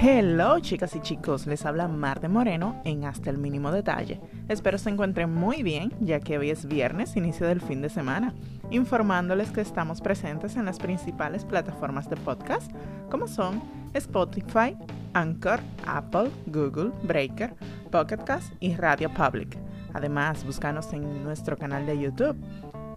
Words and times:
Hello 0.00 0.60
chicas 0.60 0.94
y 0.94 1.00
chicos, 1.00 1.48
les 1.48 1.66
habla 1.66 1.88
Marte 1.88 2.28
Moreno 2.28 2.80
en 2.84 3.04
Hasta 3.04 3.30
el 3.30 3.38
mínimo 3.38 3.72
detalle. 3.72 4.20
Espero 4.46 4.78
se 4.78 4.90
encuentren 4.90 5.34
muy 5.34 5.64
bien 5.64 5.92
ya 5.98 6.20
que 6.20 6.38
hoy 6.38 6.50
es 6.50 6.66
viernes, 6.66 7.16
inicio 7.16 7.48
del 7.48 7.60
fin 7.60 7.82
de 7.82 7.88
semana, 7.88 8.32
informándoles 8.70 9.50
que 9.50 9.60
estamos 9.60 10.00
presentes 10.00 10.54
en 10.54 10.66
las 10.66 10.78
principales 10.78 11.44
plataformas 11.44 12.08
de 12.08 12.16
podcast 12.16 12.70
como 13.10 13.26
son 13.26 13.60
Spotify, 13.92 14.76
Anchor, 15.14 15.58
Apple, 15.84 16.30
Google, 16.46 16.92
Breaker, 17.02 17.56
Pocket 17.90 18.18
Cast 18.18 18.52
y 18.60 18.76
Radio 18.76 19.12
Public. 19.12 19.58
Además, 19.94 20.44
búscanos 20.44 20.92
en 20.92 21.24
nuestro 21.24 21.56
canal 21.56 21.86
de 21.86 21.98
YouTube 21.98 22.36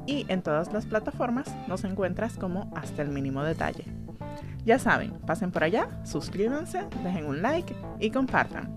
y 0.06 0.28
en 0.28 0.44
todas 0.44 0.72
las 0.72 0.86
plataformas 0.86 1.52
nos 1.68 1.84
encuentras 1.84 2.38
como 2.38 2.72
Hasta 2.76 3.02
el 3.02 3.10
mínimo 3.10 3.42
detalle. 3.44 4.01
Ya 4.66 4.78
saben, 4.78 5.14
pasen 5.26 5.52
por 5.52 5.64
allá, 5.64 5.90
suscríbanse, 6.04 6.86
dejen 7.04 7.26
un 7.26 7.42
like 7.42 7.76
y 8.00 8.12
compartan. 8.12 8.70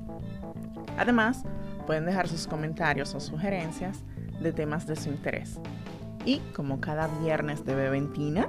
Además, 0.97 1.45
pueden 1.87 2.07
dejar 2.07 2.29
sus 2.29 2.47
comentarios 2.47 3.15
o 3.15 3.20
sugerencias 3.20 4.02
de 4.41 4.52
temas 4.52 4.87
de 4.87 4.97
su 4.97 5.10
interés. 5.10 5.60
Y 6.24 6.38
como 6.55 6.80
cada 6.80 7.09
viernes 7.20 7.65
de 7.65 7.74
Beventina, 7.74 8.48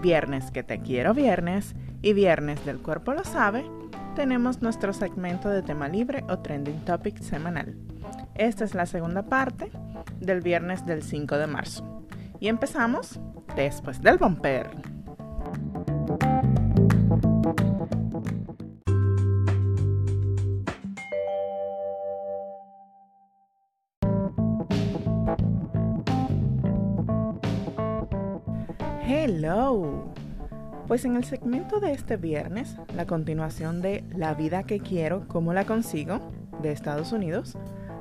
viernes 0.00 0.50
que 0.50 0.62
te 0.62 0.80
quiero 0.80 1.14
viernes 1.14 1.74
y 2.00 2.12
viernes 2.12 2.64
del 2.64 2.78
cuerpo 2.78 3.12
lo 3.12 3.24
sabe, 3.24 3.64
tenemos 4.14 4.62
nuestro 4.62 4.92
segmento 4.92 5.48
de 5.48 5.62
tema 5.62 5.88
libre 5.88 6.24
o 6.28 6.38
trending 6.38 6.84
topic 6.84 7.18
semanal. 7.20 7.76
Esta 8.34 8.64
es 8.64 8.74
la 8.74 8.86
segunda 8.86 9.22
parte 9.22 9.70
del 10.20 10.40
viernes 10.40 10.86
del 10.86 11.02
5 11.02 11.36
de 11.38 11.46
marzo. 11.46 12.04
Y 12.38 12.48
empezamos 12.48 13.20
después 13.56 14.00
del 14.00 14.18
bumper. 14.18 14.70
Hello. 29.72 30.04
Pues 30.86 31.06
en 31.06 31.16
el 31.16 31.24
segmento 31.24 31.80
de 31.80 31.92
este 31.92 32.18
viernes, 32.18 32.76
la 32.94 33.06
continuación 33.06 33.80
de 33.80 34.04
La 34.14 34.34
vida 34.34 34.64
que 34.64 34.80
quiero, 34.80 35.26
¿cómo 35.28 35.54
la 35.54 35.64
consigo? 35.64 36.20
de 36.60 36.72
Estados 36.72 37.12
Unidos, 37.12 37.56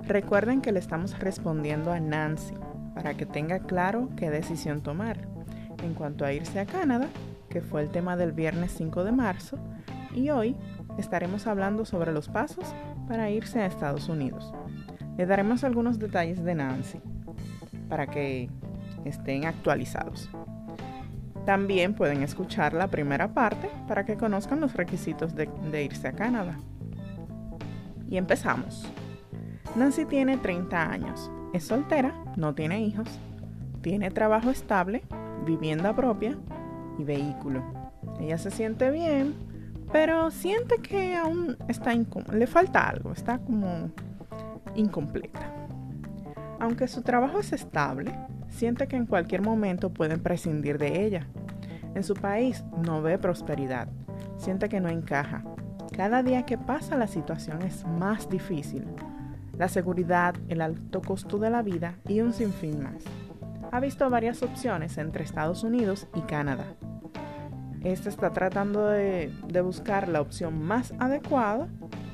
recuerden 0.05 0.59
que 0.59 0.73
le 0.73 0.79
estamos 0.79 1.17
respondiendo 1.17 1.93
a 1.93 2.01
Nancy 2.01 2.55
para 2.93 3.13
que 3.13 3.25
tenga 3.25 3.59
claro 3.59 4.09
qué 4.17 4.29
decisión 4.29 4.81
tomar 4.81 5.29
en 5.81 5.93
cuanto 5.93 6.25
a 6.25 6.33
irse 6.33 6.59
a 6.59 6.65
Canadá, 6.65 7.07
que 7.49 7.61
fue 7.61 7.83
el 7.83 7.89
tema 7.89 8.17
del 8.17 8.33
viernes 8.33 8.73
5 8.75 9.05
de 9.05 9.13
marzo, 9.13 9.57
y 10.13 10.29
hoy 10.29 10.57
estaremos 10.97 11.47
hablando 11.47 11.85
sobre 11.85 12.11
los 12.11 12.27
pasos 12.27 12.65
para 13.07 13.29
irse 13.29 13.61
a 13.61 13.65
Estados 13.65 14.09
Unidos. 14.09 14.53
Le 15.17 15.25
daremos 15.25 15.63
algunos 15.63 15.99
detalles 15.99 16.43
de 16.43 16.53
Nancy 16.53 16.99
para 17.87 18.07
que 18.07 18.49
estén 19.05 19.45
actualizados. 19.45 20.29
También 21.45 21.95
pueden 21.95 22.21
escuchar 22.21 22.73
la 22.73 22.87
primera 22.87 23.33
parte 23.33 23.69
para 23.87 24.05
que 24.05 24.17
conozcan 24.17 24.61
los 24.61 24.73
requisitos 24.73 25.35
de, 25.35 25.83
irse 25.83 26.07
a 26.07 26.13
Canadá. 26.13 26.57
Y 28.09 28.17
empezamos. 28.17 28.87
Nancy 29.75 30.05
tiene 30.05 30.37
30 30.37 30.91
años, 30.91 31.31
es 31.53 31.63
soltera, 31.63 32.13
no 32.35 32.53
tiene 32.53 32.81
hijos, 32.81 33.07
tiene 33.81 34.11
trabajo 34.11 34.49
estable, 34.49 35.01
vivienda 35.45 35.95
propia 35.95 36.37
y 36.99 37.03
vehículo. 37.03 37.63
Ella 38.19 38.37
se 38.37 38.51
siente 38.51 38.91
bien, 38.91 39.33
pero 39.91 40.29
siente 40.29 40.75
que 40.77 41.15
aún 41.15 41.57
está 41.67 41.93
le 42.33 42.47
falta 42.47 42.87
algo, 42.87 43.13
está 43.13 43.39
como 43.39 43.91
incompleta. 44.75 45.51
Aunque 46.59 46.87
su 46.87 47.01
trabajo 47.01 47.39
es 47.39 47.53
estable, 47.53 48.13
siente 48.51 48.87
que 48.87 48.95
en 48.95 49.07
cualquier 49.07 49.41
momento 49.41 49.89
pueden 49.89 50.21
prescindir 50.21 50.77
de 50.77 51.03
ella. 51.03 51.27
En 51.95 52.03
su 52.03 52.13
país 52.13 52.63
no 52.85 53.01
ve 53.01 53.17
prosperidad, 53.17 53.87
siente 54.37 54.69
que 54.69 54.79
no 54.79 54.89
encaja. 54.89 55.43
Cada 55.95 56.21
día 56.23 56.45
que 56.45 56.57
pasa 56.57 56.95
la 56.95 57.07
situación 57.07 57.63
es 57.63 57.85
más 57.85 58.29
difícil. 58.29 58.85
La 59.57 59.67
seguridad, 59.67 60.35
el 60.47 60.61
alto 60.61 61.01
costo 61.01 61.37
de 61.37 61.49
la 61.49 61.61
vida 61.61 61.95
y 62.07 62.21
un 62.21 62.33
sinfín 62.33 62.81
más. 62.81 63.03
Ha 63.71 63.79
visto 63.79 64.09
varias 64.09 64.41
opciones 64.43 64.97
entre 64.97 65.23
Estados 65.23 65.63
Unidos 65.63 66.07
y 66.15 66.21
Canadá. 66.21 66.65
Esta 67.83 68.09
está 68.09 68.31
tratando 68.31 68.87
de, 68.87 69.33
de 69.47 69.61
buscar 69.61 70.07
la 70.07 70.21
opción 70.21 70.63
más 70.63 70.93
adecuada 70.99 71.67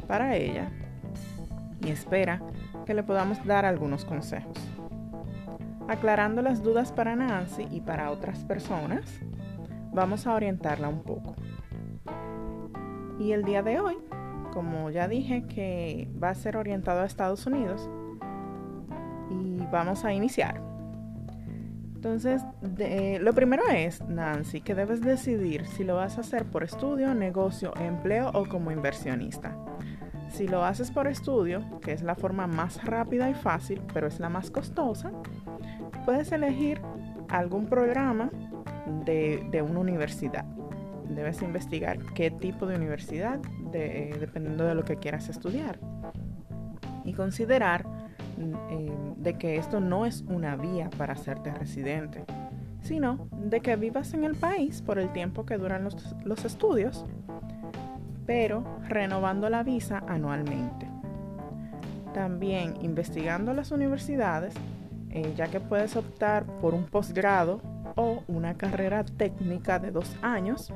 para 0.07 0.35
ella 0.35 0.71
y 1.85 1.89
espera 1.89 2.41
que 2.85 2.93
le 2.93 3.03
podamos 3.03 3.43
dar 3.45 3.65
algunos 3.65 4.05
consejos 4.05 4.57
aclarando 5.87 6.41
las 6.41 6.63
dudas 6.63 6.91
para 6.91 7.15
Nancy 7.15 7.67
y 7.71 7.81
para 7.81 8.11
otras 8.11 8.43
personas, 8.43 9.03
vamos 9.93 10.27
a 10.27 10.33
orientarla 10.33 10.89
un 10.89 11.03
poco. 11.03 11.35
Y 13.19 13.31
el 13.31 13.43
día 13.43 13.63
de 13.63 13.79
hoy, 13.79 13.97
como 14.53 14.89
ya 14.89 15.07
dije 15.07 15.45
que 15.47 16.09
va 16.21 16.29
a 16.29 16.35
ser 16.35 16.57
orientado 16.57 17.01
a 17.01 17.05
Estados 17.05 17.45
Unidos, 17.45 17.89
y 19.29 19.57
vamos 19.71 20.05
a 20.05 20.13
iniciar. 20.13 20.61
Entonces, 21.95 22.43
lo 23.19 23.33
primero 23.33 23.63
es, 23.67 24.01
Nancy, 24.07 24.61
que 24.61 24.75
debes 24.75 25.01
decidir 25.01 25.65
si 25.65 25.83
lo 25.83 25.95
vas 25.95 26.17
a 26.17 26.21
hacer 26.21 26.45
por 26.45 26.63
estudio, 26.63 27.13
negocio, 27.13 27.73
empleo 27.75 28.29
o 28.33 28.47
como 28.47 28.71
inversionista. 28.71 29.57
Si 30.29 30.47
lo 30.47 30.63
haces 30.63 30.91
por 30.91 31.07
estudio, 31.07 31.63
que 31.81 31.93
es 31.93 32.01
la 32.01 32.15
forma 32.15 32.47
más 32.47 32.83
rápida 32.83 33.29
y 33.29 33.33
fácil, 33.33 33.81
pero 33.93 34.07
es 34.07 34.19
la 34.19 34.29
más 34.29 34.51
costosa, 34.51 35.11
puedes 36.05 36.31
elegir 36.31 36.81
algún 37.29 37.65
programa 37.65 38.29
de, 39.05 39.65
una 39.67 39.79
universidad. 39.79 40.45
Debes 41.09 41.41
investigar 41.41 41.97
qué 42.13 42.31
tipo 42.31 42.65
de 42.67 42.75
universidad, 42.75 43.39
dependiendo 43.71 44.65
de 44.65 44.75
lo 44.75 44.83
que 44.83 44.97
quieras 44.97 45.29
estudiar. 45.29 45.79
Y 47.05 47.13
considerar 47.13 47.85
eh, 48.37 48.91
de 49.15 49.37
que 49.37 49.55
esto 49.55 49.79
no 49.79 50.05
es 50.05 50.21
una 50.27 50.57
vía 50.57 50.89
para 50.97 51.13
hacerte 51.13 51.53
residente, 51.53 52.25
sino 52.81 53.29
de 53.31 53.61
que 53.61 53.75
vivas 53.77 54.13
en 54.13 54.25
el 54.25 54.35
país 54.35 54.81
por 54.81 54.99
el 54.99 55.11
tiempo 55.13 55.45
que 55.45 55.57
duran 55.57 55.87
los 56.25 56.45
estudios, 56.45 57.05
pero 58.27 58.63
renovando 58.87 59.49
la 59.49 59.63
visa 59.63 60.03
anualmente. 60.07 60.87
También 62.13 62.75
investigando 62.81 63.53
las 63.53 63.71
universidades 63.71 64.53
eh, 65.09 65.33
ya 65.35 65.47
que 65.47 65.59
puedes 65.59 65.95
optar 65.95 66.45
por 66.45 66.75
un 66.75 66.83
posgrado 66.83 67.61
o 67.95 68.23
una 68.27 68.55
carrera 68.55 69.03
técnica 69.03 69.79
de 69.79 69.91
dos 69.91 70.15
años 70.21 70.71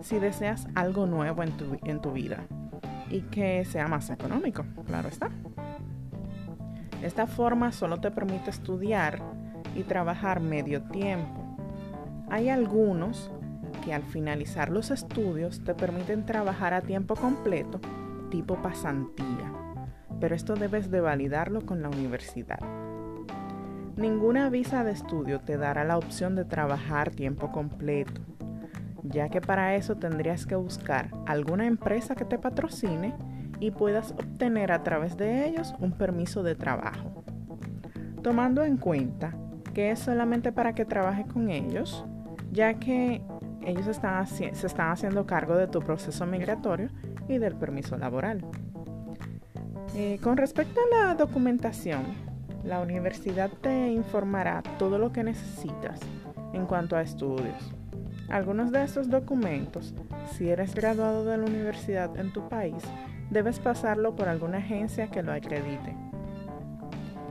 si 0.00 0.18
deseas 0.18 0.68
algo 0.74 1.06
nuevo 1.06 1.42
en 1.42 1.50
tu, 1.56 1.76
en 1.84 2.00
tu 2.00 2.12
vida 2.12 2.44
y 3.10 3.22
que 3.22 3.64
sea 3.64 3.88
más 3.88 4.10
económico, 4.10 4.64
claro 4.86 5.08
está. 5.08 5.30
Esta 7.02 7.26
forma 7.26 7.72
solo 7.72 8.00
te 8.00 8.10
permite 8.10 8.50
estudiar 8.50 9.20
y 9.74 9.82
trabajar 9.82 10.40
medio 10.40 10.82
tiempo. 10.82 11.56
Hay 12.30 12.48
algunos 12.48 13.32
que 13.84 13.94
al 13.94 14.02
finalizar 14.02 14.70
los 14.70 14.90
estudios 14.90 15.64
te 15.64 15.74
permiten 15.74 16.26
trabajar 16.26 16.74
a 16.74 16.82
tiempo 16.82 17.16
completo, 17.16 17.80
tipo 18.30 18.56
pasantía, 18.62 19.52
pero 20.20 20.34
esto 20.34 20.54
debes 20.54 20.90
de 20.90 21.00
validarlo 21.00 21.64
con 21.66 21.82
la 21.82 21.88
universidad. 21.88 22.60
Ninguna 23.96 24.48
visa 24.48 24.84
de 24.84 24.92
estudio 24.92 25.40
te 25.40 25.56
dará 25.56 25.84
la 25.84 25.98
opción 25.98 26.34
de 26.34 26.44
trabajar 26.44 27.10
tiempo 27.10 27.52
completo, 27.52 28.20
ya 29.02 29.28
que 29.28 29.40
para 29.40 29.74
eso 29.74 29.96
tendrías 29.96 30.46
que 30.46 30.54
buscar 30.54 31.10
alguna 31.26 31.66
empresa 31.66 32.14
que 32.14 32.24
te 32.24 32.38
patrocine 32.38 33.14
y 33.60 33.72
puedas 33.72 34.12
obtener 34.12 34.72
a 34.72 34.82
través 34.82 35.16
de 35.16 35.46
ellos 35.46 35.74
un 35.80 35.92
permiso 35.92 36.42
de 36.42 36.54
trabajo. 36.54 37.24
Tomando 38.22 38.64
en 38.64 38.76
cuenta 38.76 39.34
que 39.74 39.90
es 39.90 39.98
solamente 39.98 40.52
para 40.52 40.74
que 40.74 40.84
trabajes 40.84 41.26
con 41.26 41.50
ellos, 41.50 42.04
ya 42.52 42.74
que 42.74 43.22
ellos 43.64 43.86
están 43.86 44.26
se 44.26 44.48
están 44.50 44.90
haciendo 44.90 45.26
cargo 45.26 45.56
de 45.56 45.66
tu 45.66 45.80
proceso 45.80 46.26
migratorio 46.26 46.88
y 47.28 47.38
del 47.38 47.56
permiso 47.56 47.96
laboral. 47.96 48.44
Eh, 49.94 50.18
con 50.22 50.36
respecto 50.36 50.80
a 50.80 51.06
la 51.06 51.14
documentación, 51.14 52.02
la 52.64 52.80
universidad 52.80 53.50
te 53.60 53.88
informará 53.88 54.62
todo 54.78 54.98
lo 54.98 55.12
que 55.12 55.24
necesitas 55.24 55.98
en 56.52 56.66
cuanto 56.66 56.96
a 56.96 57.02
estudios. 57.02 57.72
Algunos 58.28 58.70
de 58.70 58.84
estos 58.84 59.10
documentos, 59.10 59.92
si 60.32 60.48
eres 60.48 60.74
graduado 60.74 61.24
de 61.24 61.36
la 61.36 61.44
universidad 61.44 62.16
en 62.16 62.32
tu 62.32 62.48
país, 62.48 62.82
debes 63.30 63.58
pasarlo 63.58 64.14
por 64.14 64.28
alguna 64.28 64.58
agencia 64.58 65.08
que 65.08 65.22
lo 65.22 65.32
acredite. 65.32 65.96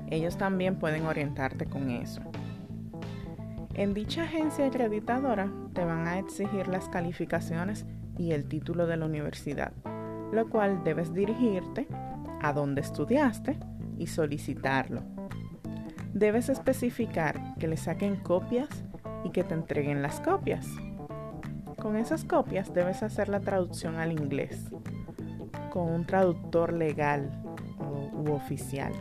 Ellos 0.09 0.37
también 0.37 0.75
pueden 0.75 1.05
orientarte 1.05 1.65
con 1.65 1.89
eso. 1.91 2.21
En 3.79 3.93
dicha 3.93 4.23
agencia 4.23 4.65
acreditadora 4.65 5.49
te 5.73 5.85
van 5.85 6.05
a 6.05 6.19
exigir 6.19 6.67
las 6.67 6.89
calificaciones 6.89 7.85
y 8.17 8.33
el 8.33 8.43
título 8.43 8.87
de 8.87 8.97
la 8.97 9.05
universidad, 9.05 9.71
lo 10.33 10.49
cual 10.49 10.83
debes 10.83 11.13
dirigirte 11.13 11.87
a 12.41 12.51
donde 12.51 12.81
estudiaste 12.81 13.57
y 13.97 14.07
solicitarlo. 14.07 15.01
Debes 16.11 16.49
especificar 16.49 17.55
que 17.57 17.69
le 17.69 17.77
saquen 17.77 18.17
copias 18.17 18.67
y 19.23 19.29
que 19.29 19.45
te 19.45 19.53
entreguen 19.53 20.01
las 20.01 20.19
copias. 20.19 20.67
Con 21.81 21.95
esas 21.95 22.25
copias 22.25 22.73
debes 22.73 23.01
hacer 23.01 23.29
la 23.29 23.39
traducción 23.39 23.95
al 23.95 24.11
inglés 24.11 24.61
con 25.71 25.89
un 25.89 26.05
traductor 26.05 26.73
legal 26.73 27.31
u 27.79 28.33
oficial. 28.33 28.91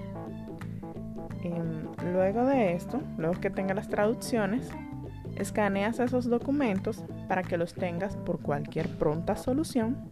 Em, 1.42 2.12
luego 2.12 2.44
de 2.46 2.74
esto, 2.74 3.00
luego 3.16 3.40
que 3.40 3.50
tengas 3.50 3.76
las 3.76 3.88
traducciones, 3.88 4.70
escaneas 5.36 6.00
esos 6.00 6.28
documentos 6.28 7.04
para 7.28 7.42
que 7.42 7.56
los 7.56 7.74
tengas 7.74 8.16
por 8.16 8.40
cualquier 8.40 8.88
pronta 8.88 9.36
solución. 9.36 10.10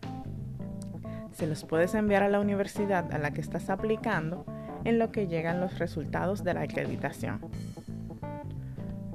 Se 1.32 1.46
los 1.46 1.64
puedes 1.64 1.94
enviar 1.94 2.22
a 2.22 2.28
la 2.28 2.40
universidad 2.40 3.12
a 3.12 3.18
la 3.18 3.32
que 3.32 3.40
estás 3.40 3.68
aplicando 3.68 4.46
en 4.84 4.98
lo 4.98 5.10
que 5.10 5.26
llegan 5.26 5.60
los 5.60 5.78
resultados 5.78 6.44
de 6.44 6.54
la 6.54 6.62
acreditación. 6.62 7.40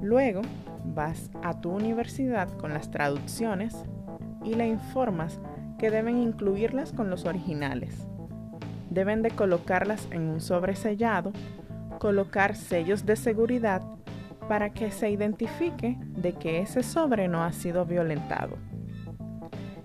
Luego 0.02 0.42
vas 0.84 1.30
a 1.42 1.60
tu 1.60 1.70
universidad 1.70 2.48
con 2.58 2.74
las 2.74 2.90
traducciones 2.90 3.84
y 4.44 4.54
le 4.54 4.66
informas 4.66 5.40
que 5.78 5.90
deben 5.90 6.18
incluirlas 6.18 6.92
con 6.92 7.08
los 7.08 7.24
originales. 7.24 8.06
Deben 8.90 9.22
de 9.22 9.30
colocarlas 9.30 10.06
en 10.10 10.22
un 10.22 10.40
sobresellado, 10.40 11.32
colocar 12.02 12.56
sellos 12.56 13.06
de 13.06 13.14
seguridad 13.14 13.80
para 14.48 14.70
que 14.70 14.90
se 14.90 15.08
identifique 15.08 15.96
de 16.00 16.32
que 16.32 16.58
ese 16.58 16.82
sobre 16.82 17.28
no 17.28 17.44
ha 17.44 17.52
sido 17.52 17.86
violentado 17.86 18.56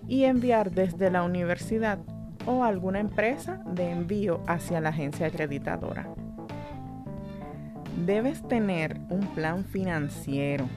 y 0.08 0.24
enviar 0.24 0.72
desde 0.72 1.12
la 1.12 1.22
universidad 1.22 2.00
o 2.48 2.64
alguna 2.64 3.02
empresa 3.02 3.62
de 3.68 3.92
envío 3.92 4.42
hacia 4.48 4.82
la 4.82 4.90
agencia 4.90 5.28
acreditadora. 5.28 6.08
Debes 8.04 8.42
tener 8.48 9.00
un 9.12 9.28
plan 9.36 9.64
financiero. 9.64 10.68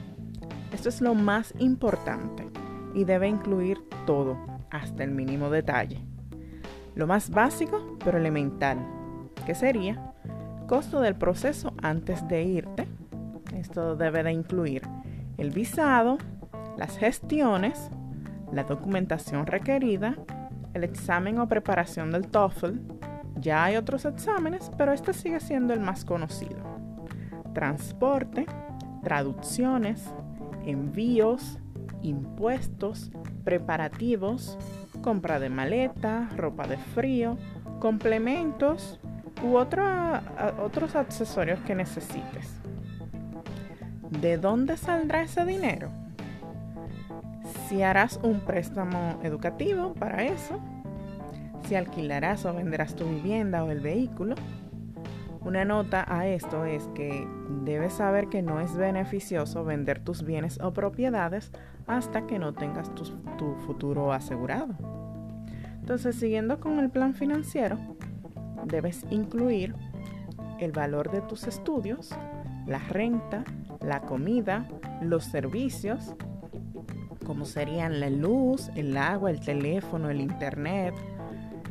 Esto 0.71 0.89
es 0.89 1.01
lo 1.01 1.15
más 1.15 1.55
importante 1.57 2.47
y 2.93 3.03
debe 3.05 3.27
incluir 3.27 3.79
todo, 4.05 4.37
hasta 4.69 5.03
el 5.03 5.09
mínimo 5.09 5.49
detalle. 5.49 6.05
Lo 6.93 7.07
más 7.07 7.31
básico, 7.31 7.97
pero 8.05 8.19
elemental, 8.19 8.77
que 9.47 9.55
sería 9.55 10.11
costo 10.71 11.01
del 11.01 11.15
proceso 11.15 11.73
antes 11.81 12.25
de 12.29 12.43
irte. 12.43 12.87
Esto 13.57 13.97
debe 13.97 14.23
de 14.23 14.31
incluir 14.31 14.83
el 15.37 15.49
visado, 15.49 16.17
las 16.77 16.97
gestiones, 16.97 17.91
la 18.53 18.63
documentación 18.63 19.47
requerida, 19.47 20.15
el 20.73 20.85
examen 20.85 21.39
o 21.39 21.49
preparación 21.49 22.11
del 22.11 22.25
TOEFL. 22.25 22.77
Ya 23.35 23.65
hay 23.65 23.75
otros 23.75 24.05
exámenes, 24.05 24.71
pero 24.77 24.93
este 24.93 25.11
sigue 25.11 25.41
siendo 25.41 25.73
el 25.73 25.81
más 25.81 26.05
conocido. 26.05 26.61
Transporte, 27.53 28.45
traducciones, 29.03 30.01
envíos, 30.65 31.59
impuestos, 32.01 33.11
preparativos, 33.43 34.57
compra 35.01 35.37
de 35.41 35.49
maleta, 35.49 36.29
ropa 36.37 36.65
de 36.65 36.77
frío, 36.77 37.37
complementos 37.81 39.00
u 39.43 39.55
otros 39.55 40.95
accesorios 40.95 41.59
que 41.61 41.75
necesites. 41.75 42.49
¿De 44.09 44.37
dónde 44.37 44.77
saldrá 44.77 45.23
ese 45.23 45.45
dinero? 45.45 45.89
Si 47.67 47.81
harás 47.81 48.19
un 48.23 48.41
préstamo 48.41 49.19
educativo 49.23 49.93
para 49.93 50.23
eso, 50.23 50.59
si 51.67 51.75
alquilarás 51.75 52.45
o 52.45 52.53
venderás 52.53 52.95
tu 52.95 53.05
vivienda 53.05 53.63
o 53.63 53.71
el 53.71 53.79
vehículo, 53.79 54.35
una 55.43 55.65
nota 55.65 56.05
a 56.07 56.27
esto 56.27 56.65
es 56.65 56.87
que 56.93 57.27
debes 57.63 57.93
saber 57.93 58.27
que 58.27 58.43
no 58.43 58.59
es 58.59 58.75
beneficioso 58.75 59.65
vender 59.65 59.99
tus 59.99 60.23
bienes 60.23 60.59
o 60.61 60.71
propiedades 60.71 61.51
hasta 61.87 62.27
que 62.27 62.37
no 62.37 62.53
tengas 62.53 62.93
tu, 62.93 63.55
futuro 63.65 64.13
asegurado. 64.13 64.75
Entonces, 65.79 66.15
siguiendo 66.15 66.59
con 66.59 66.77
el 66.77 66.91
plan 66.91 67.15
financiero, 67.15 67.79
debes 68.65 69.05
incluir 69.09 69.75
el 70.59 70.71
valor 70.71 71.11
de 71.11 71.21
tus 71.21 71.47
estudios, 71.47 72.09
la 72.67 72.79
renta, 72.79 73.43
la 73.81 74.01
comida, 74.01 74.67
los 75.01 75.25
servicios, 75.25 76.13
como 77.25 77.45
serían 77.45 77.99
la 77.99 78.09
luz, 78.09 78.69
el 78.75 78.95
agua, 78.97 79.31
el 79.31 79.39
teléfono, 79.39 80.09
el 80.09 80.21
internet, 80.21 80.93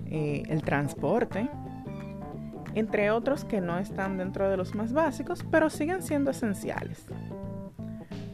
eh, 0.07 0.43
el 0.49 0.63
transporte, 0.63 1.49
entre 2.75 3.11
otros 3.11 3.45
que 3.45 3.61
no 3.61 3.79
están 3.79 4.17
dentro 4.17 4.49
de 4.49 4.57
los 4.57 4.75
más 4.75 4.93
básicos, 4.93 5.45
pero 5.51 5.71
siguen 5.71 6.03
siendo 6.03 6.31
esenciales. 6.31 7.07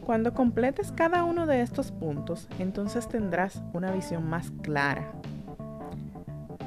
Cuando 0.05 0.33
completes 0.33 0.91
cada 0.93 1.25
uno 1.25 1.45
de 1.45 1.61
estos 1.61 1.91
puntos, 1.91 2.47
entonces 2.59 3.07
tendrás 3.09 3.61
una 3.73 3.91
visión 3.91 4.29
más 4.29 4.51
clara. 4.61 5.11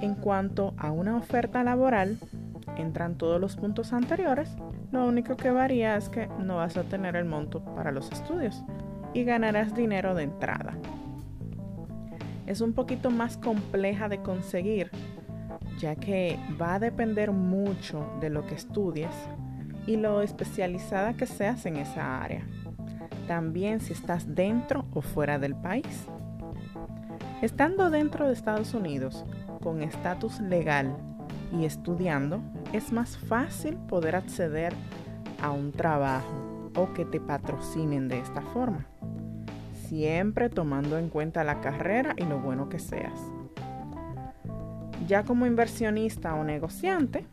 En 0.00 0.14
cuanto 0.14 0.74
a 0.78 0.90
una 0.90 1.16
oferta 1.16 1.62
laboral, 1.62 2.18
entran 2.76 3.16
todos 3.16 3.40
los 3.40 3.56
puntos 3.56 3.92
anteriores, 3.92 4.56
lo 4.92 5.06
único 5.06 5.36
que 5.36 5.50
varía 5.50 5.96
es 5.96 6.08
que 6.08 6.28
no 6.38 6.56
vas 6.56 6.76
a 6.76 6.84
tener 6.84 7.16
el 7.16 7.24
monto 7.24 7.64
para 7.64 7.92
los 7.92 8.10
estudios 8.10 8.64
y 9.12 9.24
ganarás 9.24 9.74
dinero 9.74 10.14
de 10.14 10.24
entrada. 10.24 10.74
Es 12.46 12.60
un 12.60 12.72
poquito 12.72 13.10
más 13.10 13.36
compleja 13.36 14.08
de 14.08 14.22
conseguir 14.22 14.90
ya 15.80 15.96
que 15.96 16.38
va 16.60 16.74
a 16.74 16.78
depender 16.78 17.32
mucho 17.32 18.06
de 18.20 18.30
lo 18.30 18.46
que 18.46 18.54
estudies 18.54 19.10
y 19.86 19.96
lo 19.96 20.20
especializada 20.20 21.14
que 21.14 21.26
seas 21.26 21.64
en 21.66 21.76
esa 21.76 22.22
área. 22.22 22.46
También 23.26 23.80
si 23.80 23.92
estás 23.92 24.34
dentro 24.34 24.84
o 24.92 25.00
fuera 25.00 25.38
del 25.38 25.54
país. 25.54 26.06
Estando 27.40 27.88
dentro 27.88 28.26
de 28.26 28.34
Estados 28.34 28.74
Unidos 28.74 29.24
con 29.62 29.82
estatus 29.82 30.40
legal 30.40 30.96
y 31.52 31.64
estudiando, 31.64 32.40
es 32.72 32.92
más 32.92 33.18
fácil 33.18 33.76
poder 33.76 34.16
acceder 34.16 34.72
a 35.42 35.50
un 35.50 35.72
trabajo 35.72 36.70
o 36.76 36.92
que 36.92 37.04
te 37.04 37.20
patrocinen 37.20 38.08
de 38.08 38.20
esta 38.20 38.42
forma, 38.42 38.86
siempre 39.88 40.48
tomando 40.48 40.98
en 40.98 41.08
cuenta 41.08 41.44
la 41.44 41.60
carrera 41.60 42.14
y 42.16 42.24
lo 42.24 42.38
bueno 42.38 42.68
que 42.68 42.78
seas. 42.78 43.20
Ya 45.06 45.24
como 45.24 45.46
inversionista 45.46 46.34
o 46.34 46.44
negociante, 46.44 47.26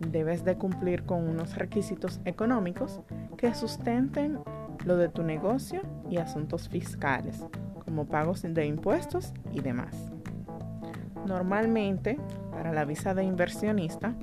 debes 0.00 0.44
de 0.44 0.56
cumplir 0.56 1.04
con 1.04 1.28
unos 1.28 1.56
requisitos 1.56 2.20
económicos 2.24 3.00
que 3.36 3.54
sustenten 3.54 4.38
lo 4.84 4.96
de 4.96 5.08
tu 5.08 5.24
negocio 5.24 5.82
y 6.08 6.18
asuntos 6.18 6.68
fiscales, 6.68 7.44
como 7.84 8.06
pagos 8.06 8.42
de 8.42 8.66
impuestos 8.66 9.32
y 9.52 9.60
demás. 9.60 10.12
Normalmente, 11.26 12.18
para 12.50 12.72
la 12.72 12.84
visa 12.84 13.14
de 13.14 13.24
inversionista, 13.24 14.14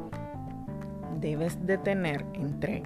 debes 1.20 1.66
de 1.66 1.78
tener 1.78 2.25
entre 2.34 2.84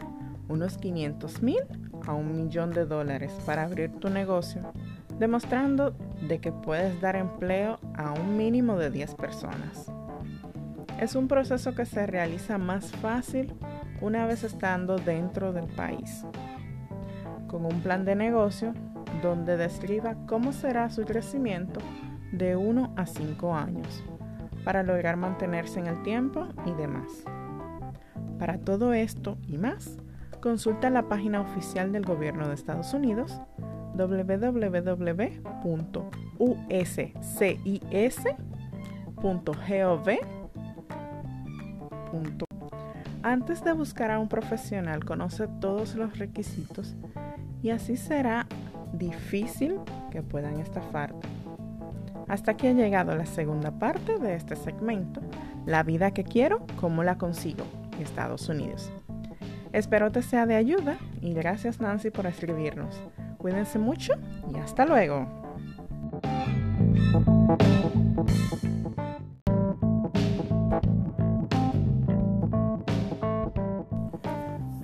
unos 0.47 0.77
500 0.77 1.41
mil 1.41 1.61
a 2.05 2.13
un 2.13 2.35
millón 2.35 2.71
de 2.71 2.85
dólares 2.85 3.31
para 3.45 3.63
abrir 3.63 3.91
tu 3.99 4.09
negocio 4.09 4.61
demostrando 5.19 5.91
de 6.27 6.39
que 6.39 6.51
puedes 6.51 6.99
dar 7.01 7.15
empleo 7.15 7.77
a 7.95 8.13
un 8.13 8.37
mínimo 8.37 8.77
de 8.77 8.89
10 8.89 9.15
personas. 9.15 9.91
Es 10.99 11.15
un 11.15 11.27
proceso 11.27 11.75
que 11.75 11.85
se 11.85 12.07
realiza 12.07 12.57
más 12.57 12.91
fácil 12.93 13.53
una 14.01 14.25
vez 14.25 14.43
estando 14.43 14.95
dentro 14.95 15.51
del 15.51 15.67
país, 15.67 16.25
con 17.47 17.65
un 17.65 17.81
plan 17.81 18.05
de 18.05 18.15
negocio 18.15 18.73
donde 19.21 19.57
describa 19.57 20.15
cómo 20.25 20.53
será 20.53 20.89
su 20.89 21.03
crecimiento 21.03 21.81
de 22.31 22.55
1 22.55 22.93
a 22.95 23.05
5 23.05 23.55
años 23.55 24.03
para 24.63 24.83
lograr 24.83 25.17
mantenerse 25.17 25.79
en 25.79 25.87
el 25.87 26.01
tiempo 26.03 26.47
y 26.65 26.71
demás. 26.71 27.23
Para 28.37 28.59
todo 28.59 28.93
esto 28.93 29.37
y 29.47 29.57
más, 29.57 29.97
consulta 30.41 30.89
la 30.89 31.09
página 31.09 31.41
oficial 31.41 31.91
del 31.91 32.05
gobierno 32.05 32.47
de 32.47 32.53
Estados 32.53 32.93
Unidos 32.93 33.41
www.uscis.gov. 33.95 35.29
Antes 43.21 43.63
de 43.65 43.73
buscar 43.73 44.11
a 44.11 44.19
un 44.19 44.29
profesional, 44.29 45.03
conoce 45.03 45.47
todos 45.59 45.95
los 45.95 46.17
requisitos 46.17 46.95
y 47.61 47.71
así 47.71 47.97
será 47.97 48.47
difícil 48.93 49.75
que 50.09 50.21
puedan 50.21 50.59
estafarte. 50.59 51.27
Hasta 52.29 52.51
aquí 52.51 52.67
ha 52.67 52.73
llegado 52.73 53.15
la 53.15 53.25
segunda 53.25 53.71
parte 53.71 54.19
de 54.19 54.35
este 54.35 54.55
segmento, 54.55 55.19
La 55.65 55.81
vida 55.81 56.11
que 56.11 56.23
quiero, 56.23 56.65
cómo 56.79 57.03
la 57.03 57.17
consigo, 57.17 57.63
Estados 57.99 58.47
Unidos. 58.49 58.91
Espero 59.73 60.11
te 60.11 60.21
sea 60.21 60.45
de 60.45 60.55
ayuda 60.55 60.97
y 61.21 61.33
gracias 61.33 61.81
Nancy 61.81 62.11
por 62.11 62.27
escribirnos. 62.27 63.01
Cuídense 63.39 63.79
mucho 63.79 64.13
y 64.53 64.59
hasta 64.59 64.85
luego. 64.85 65.27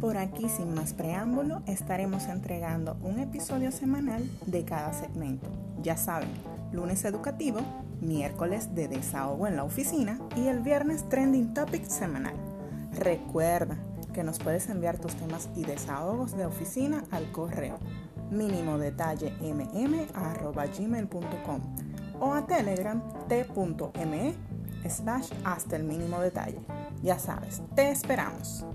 Por 0.01 0.17
aquí, 0.17 0.49
sin 0.49 0.73
más 0.73 0.93
preámbulo, 0.93 1.61
estaremos 1.67 2.27
entregando 2.27 2.97
un 3.03 3.19
episodio 3.19 3.71
semanal 3.71 4.23
de 4.47 4.63
cada 4.65 4.93
segmento. 4.93 5.49
Ya 5.81 5.97
saben, 5.97 6.29
lunes 6.75 7.05
educativo, 7.05 7.59
miércoles 8.01 8.75
de 8.75 8.87
desahogo 8.87 9.47
en 9.47 9.55
la 9.55 9.63
oficina 9.63 10.19
y 10.35 10.47
el 10.47 10.59
viernes 10.59 11.07
trending 11.09 11.53
topic 11.53 11.85
semanal. 11.85 12.35
Recuerda 12.91 13.77
que 14.13 14.23
nos 14.23 14.39
puedes 14.39 14.69
enviar 14.69 14.97
tus 14.97 15.15
temas 15.15 15.49
y 15.55 15.63
desahogos 15.63 16.37
de 16.37 16.45
oficina 16.45 17.03
al 17.11 17.31
correo 17.31 17.79
mínimo 18.29 18.77
detalle 18.77 19.33
mm@gmail.com 19.41 21.61
o 22.19 22.33
a 22.33 22.45
telegram 22.45 23.01
t.me 23.27 24.35
slash 24.89 25.31
hasta 25.43 25.75
el 25.75 25.83
mínimo 25.83 26.21
detalle. 26.21 26.61
Ya 27.01 27.19
sabes, 27.19 27.61
te 27.75 27.89
esperamos. 27.89 28.65